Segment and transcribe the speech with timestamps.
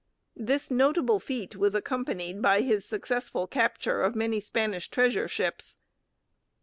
[0.35, 5.77] This notable feat was accompanied by his successful capture of many Spanish treasure ships.